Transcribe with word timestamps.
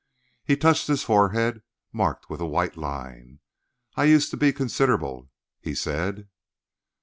He 0.43 0.57
touched 0.57 0.87
his 0.87 1.03
forehead, 1.03 1.61
marked 1.93 2.27
with 2.27 2.41
a 2.41 2.45
white 2.47 2.75
line. 2.75 3.39
"I 3.95 4.05
used 4.05 4.31
to 4.31 4.35
be 4.37 4.51
considerable," 4.51 5.29
he 5.59 5.75
said. 5.75 6.27